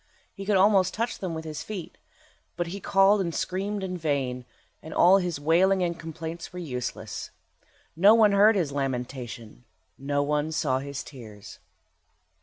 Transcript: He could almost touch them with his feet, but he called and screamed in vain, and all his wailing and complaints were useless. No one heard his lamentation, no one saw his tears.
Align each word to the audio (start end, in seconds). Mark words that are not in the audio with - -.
He 0.33 0.47
could 0.47 0.57
almost 0.57 0.95
touch 0.95 1.19
them 1.19 1.35
with 1.35 1.45
his 1.45 1.61
feet, 1.61 1.99
but 2.57 2.65
he 2.65 2.79
called 2.79 3.21
and 3.21 3.35
screamed 3.35 3.83
in 3.83 3.99
vain, 3.99 4.45
and 4.81 4.95
all 4.95 5.19
his 5.19 5.39
wailing 5.39 5.83
and 5.83 5.99
complaints 5.99 6.51
were 6.51 6.57
useless. 6.57 7.29
No 7.95 8.15
one 8.15 8.31
heard 8.31 8.55
his 8.55 8.71
lamentation, 8.71 9.63
no 9.99 10.23
one 10.23 10.51
saw 10.51 10.79
his 10.79 11.03
tears. 11.03 11.59